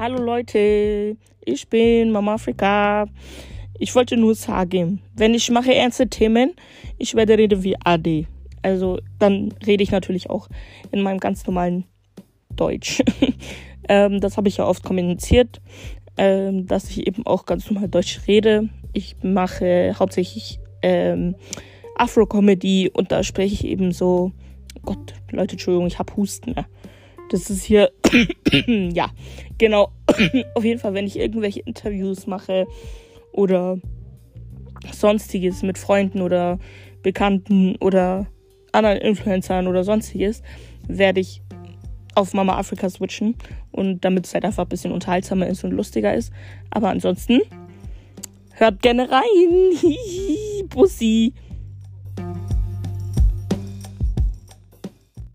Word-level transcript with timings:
Hallo 0.00 0.22
Leute, 0.22 1.16
ich 1.44 1.66
bin 1.66 2.12
Mama 2.12 2.34
Afrika. 2.34 3.08
Ich 3.80 3.96
wollte 3.96 4.16
nur 4.16 4.36
sagen, 4.36 5.02
wenn 5.16 5.34
ich 5.34 5.50
mache 5.50 5.74
ernste 5.74 6.06
Themen, 6.06 6.54
ich 6.98 7.16
werde 7.16 7.36
reden 7.36 7.64
wie 7.64 7.74
AD. 7.82 8.28
Also 8.62 9.00
dann 9.18 9.52
rede 9.66 9.82
ich 9.82 9.90
natürlich 9.90 10.30
auch 10.30 10.46
in 10.92 11.02
meinem 11.02 11.18
ganz 11.18 11.44
normalen 11.48 11.82
Deutsch. 12.54 13.02
ähm, 13.88 14.20
das 14.20 14.36
habe 14.36 14.46
ich 14.46 14.58
ja 14.58 14.66
oft 14.66 14.84
kommuniziert, 14.84 15.60
ähm, 16.16 16.68
dass 16.68 16.88
ich 16.90 17.04
eben 17.04 17.26
auch 17.26 17.44
ganz 17.44 17.68
normal 17.68 17.88
Deutsch 17.88 18.20
rede. 18.28 18.68
Ich 18.92 19.16
mache 19.24 19.96
hauptsächlich 19.98 20.60
ähm, 20.80 21.34
Afro-Comedy 21.96 22.88
und 22.94 23.10
da 23.10 23.24
spreche 23.24 23.54
ich 23.54 23.64
eben 23.64 23.90
so. 23.90 24.30
Gott, 24.82 25.14
Leute, 25.32 25.54
Entschuldigung, 25.54 25.88
ich 25.88 25.98
habe 25.98 26.14
Husten. 26.14 26.54
Ja. 26.56 26.66
Das 27.30 27.50
ist 27.50 27.64
hier. 27.64 27.90
ja, 28.66 29.10
genau. 29.58 29.92
Auf 30.54 30.64
jeden 30.64 30.80
Fall, 30.80 30.94
wenn 30.94 31.06
ich 31.06 31.18
irgendwelche 31.18 31.60
Interviews 31.60 32.26
mache 32.26 32.66
oder 33.32 33.78
sonstiges 34.92 35.62
mit 35.62 35.78
Freunden 35.78 36.22
oder 36.22 36.58
Bekannten 37.02 37.76
oder 37.76 38.26
anderen 38.72 38.98
Influencern 38.98 39.66
oder 39.66 39.84
sonstiges, 39.84 40.42
werde 40.86 41.20
ich 41.20 41.42
auf 42.14 42.34
Mama 42.34 42.58
Afrika 42.58 42.90
switchen 42.90 43.36
und 43.70 44.04
damit 44.04 44.26
es 44.26 44.34
halt 44.34 44.44
einfach 44.44 44.64
ein 44.64 44.68
bisschen 44.68 44.92
unterhaltsamer 44.92 45.46
ist 45.46 45.64
und 45.64 45.72
lustiger 45.72 46.14
ist. 46.14 46.32
Aber 46.70 46.90
ansonsten 46.90 47.40
hört 48.52 48.82
gerne 48.82 49.08
rein. 49.10 49.78
Bussi. 50.68 51.32